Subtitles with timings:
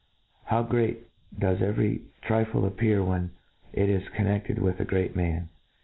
[0.45, 1.05] How great
[1.37, 3.33] does every trifle appear when
[3.71, 5.49] it is connec ted with a great man